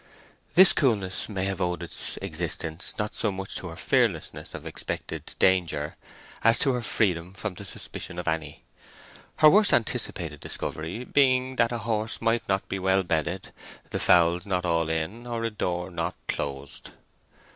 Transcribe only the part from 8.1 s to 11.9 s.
of any; her worst anticipated discovery being that a